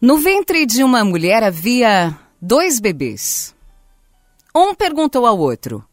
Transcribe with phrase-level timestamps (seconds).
[0.00, 3.52] No ventre de uma mulher havia dois bebês.
[4.54, 5.84] Um perguntou ao outro: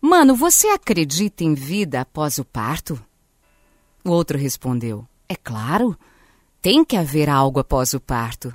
[0.00, 3.00] Mano, você acredita em vida após o parto?
[4.04, 5.96] O outro respondeu: É claro,
[6.60, 8.52] tem que haver algo após o parto.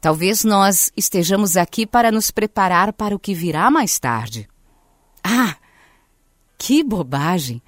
[0.00, 4.48] Talvez nós estejamos aqui para nos preparar para o que virá mais tarde.
[5.22, 5.54] Ah,
[6.58, 7.62] que bobagem!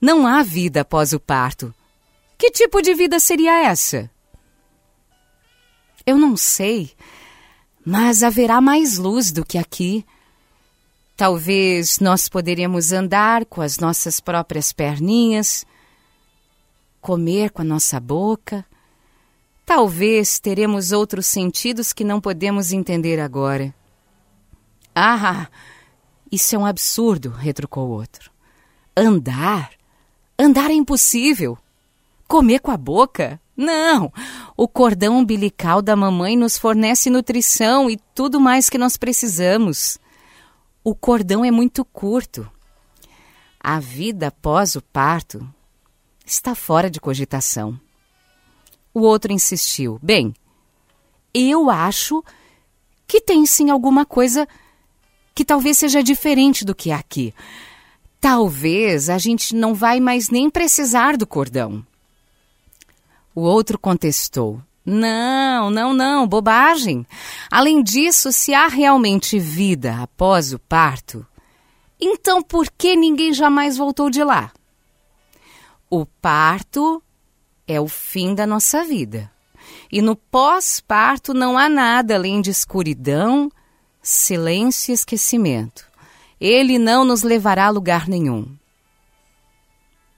[0.00, 1.74] Não há vida após o parto.
[2.38, 4.10] Que tipo de vida seria essa?
[6.08, 6.92] Eu não sei,
[7.84, 10.06] mas haverá mais luz do que aqui.
[11.14, 15.66] Talvez nós poderíamos andar com as nossas próprias perninhas,
[16.98, 18.64] comer com a nossa boca.
[19.66, 23.74] Talvez teremos outros sentidos que não podemos entender agora.
[24.94, 25.46] Ah,
[26.32, 28.30] isso é um absurdo, retrucou o outro.
[28.96, 29.72] Andar?
[30.38, 31.58] Andar é impossível.
[32.26, 33.38] Comer com a boca?
[33.58, 34.12] Não!
[34.56, 39.98] O cordão umbilical da mamãe nos fornece nutrição e tudo mais que nós precisamos.
[40.84, 42.48] O cordão é muito curto.
[43.58, 45.44] A vida após o parto
[46.24, 47.78] está fora de cogitação.
[48.94, 50.32] O outro insistiu: Bem,
[51.34, 52.22] eu acho
[53.08, 54.46] que tem sim alguma coisa
[55.34, 57.34] que talvez seja diferente do que é aqui.
[58.20, 61.84] Talvez a gente não vai mais nem precisar do cordão.
[63.38, 67.06] O outro contestou: Não, não, não, bobagem.
[67.48, 71.24] Além disso, se há realmente vida após o parto,
[72.00, 74.50] então por que ninguém jamais voltou de lá?
[75.88, 77.00] O parto
[77.64, 79.30] é o fim da nossa vida.
[79.92, 83.52] E no pós-parto não há nada além de escuridão,
[84.02, 85.86] silêncio e esquecimento.
[86.40, 88.52] Ele não nos levará a lugar nenhum.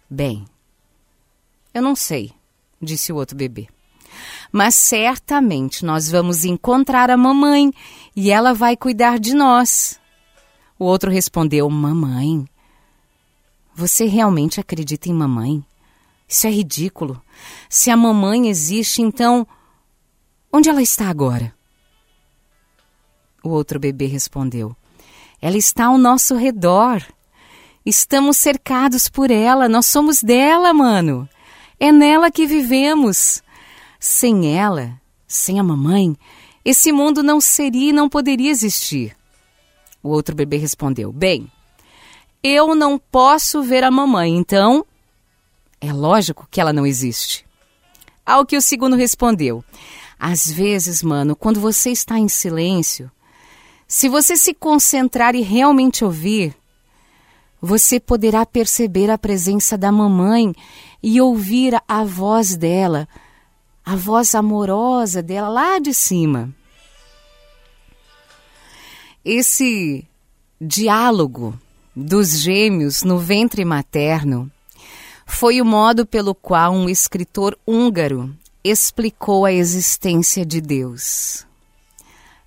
[0.09, 0.47] Bem,
[1.75, 2.40] eu não sei
[2.81, 3.69] disse o outro bebê.
[4.51, 7.73] Mas certamente nós vamos encontrar a mamãe
[8.17, 10.01] e ela vai cuidar de nós.
[10.79, 12.47] O outro respondeu: Mamãe?
[13.75, 15.65] Você realmente acredita em mamãe?
[16.27, 17.23] Isso é ridículo.
[17.69, 19.47] Se a mamãe existe, então.
[20.53, 21.55] Onde ela está agora?
[23.43, 24.75] O outro bebê respondeu:
[25.41, 27.03] Ela está ao nosso redor.
[27.87, 31.29] Estamos cercados por ela, nós somos dela, mano.
[31.81, 33.43] É nela que vivemos.
[33.99, 36.15] Sem ela, sem a mamãe,
[36.63, 39.17] esse mundo não seria e não poderia existir.
[40.03, 41.51] O outro bebê respondeu: Bem,
[42.43, 44.85] eu não posso ver a mamãe, então
[45.81, 47.47] é lógico que ela não existe.
[48.25, 49.65] Ao que o segundo respondeu:
[50.19, 53.11] Às vezes, mano, quando você está em silêncio,
[53.89, 56.55] se você se concentrar e realmente ouvir,
[57.61, 60.55] você poderá perceber a presença da mamãe
[61.03, 63.09] e ouvir a voz dela,
[63.85, 66.55] a voz amorosa dela lá de cima.
[69.25, 70.07] Esse
[70.61, 71.59] diálogo
[71.95, 74.51] dos gêmeos no ventre materno
[75.27, 78.35] foi o modo pelo qual um escritor húngaro
[78.65, 81.47] explicou a existência de Deus.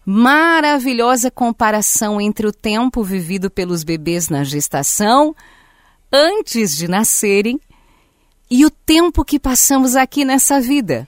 [0.05, 5.33] Maravilhosa comparação entre o tempo vivido pelos bebês na gestação,
[6.11, 7.59] antes de nascerem,
[8.51, 11.07] e o tempo que passamos aqui nessa vida,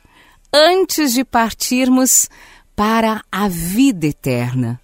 [0.54, 2.30] antes de partirmos
[2.76, 4.80] para a vida eterna.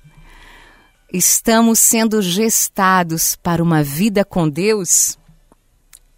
[1.11, 5.17] Estamos sendo gestados para uma vida com Deus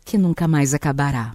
[0.05, 1.33] que nunca mais acabará.